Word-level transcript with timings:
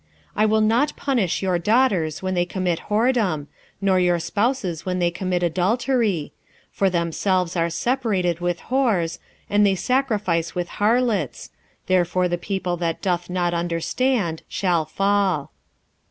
4:14 0.35 0.35
I 0.37 0.45
will 0.47 0.61
not 0.61 0.95
punish 0.95 1.41
your 1.43 1.59
daughters 1.59 2.23
when 2.23 2.33
they 2.33 2.43
commit 2.43 2.79
whoredom, 2.89 3.45
nor 3.79 3.99
your 3.99 4.17
spouses 4.17 4.83
when 4.83 4.97
they 4.97 5.11
commit 5.11 5.43
adultery: 5.43 6.33
for 6.71 6.89
themselves 6.89 7.55
are 7.55 7.69
separated 7.69 8.39
with 8.39 8.61
whores, 8.71 9.19
and 9.47 9.63
they 9.63 9.75
sacrifice 9.75 10.55
with 10.55 10.69
harlots: 10.81 11.51
therefore 11.85 12.27
the 12.27 12.39
people 12.39 12.77
that 12.77 13.03
doth 13.03 13.29
not 13.29 13.53
understand 13.53 14.41
shall 14.47 14.85
fall. 14.85 15.51